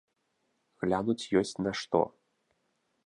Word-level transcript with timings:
Глянуць 0.83 1.29
ёсць 1.41 1.53
на 1.67 1.71
што. 1.83 2.01